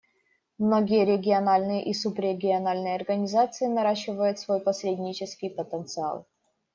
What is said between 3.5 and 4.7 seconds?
наращивают свой